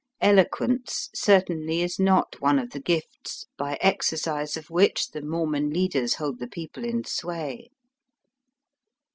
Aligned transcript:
Eloquence 0.19 1.09
certainly 1.13 1.83
is 1.83 1.99
not 1.99 2.41
one 2.41 2.57
of 2.57 2.71
the 2.71 2.79
gifts 2.79 3.45
by 3.55 3.77
exercise 3.79 4.57
of 4.57 4.71
which 4.71 5.09
the 5.11 5.21
Mormon 5.21 5.69
leaders 5.69 6.15
hold 6.15 6.39
the 6.39 6.47
people 6.47 6.83
in 6.83 7.03
sway. 7.03 7.69